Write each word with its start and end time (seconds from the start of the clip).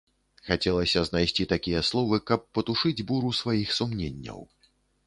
Хацелася 0.47 1.03
знайсці 1.09 1.47
такія 1.53 1.83
словы, 1.91 2.19
каб 2.33 2.49
патушыць 2.59 3.05
буру 3.13 3.29
сваіх 3.45 3.79
сумненняў. 3.83 4.47